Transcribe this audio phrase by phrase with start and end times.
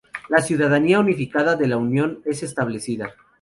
[0.29, 3.13] La ciudadanía unificada de la unión es establecida.